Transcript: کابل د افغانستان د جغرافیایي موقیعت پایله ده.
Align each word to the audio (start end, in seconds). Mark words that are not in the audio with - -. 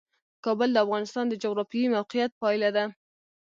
کابل 0.45 0.69
د 0.73 0.77
افغانستان 0.85 1.25
د 1.29 1.33
جغرافیایي 1.43 1.93
موقیعت 1.95 2.31
پایله 2.41 2.69
ده. 2.75 2.83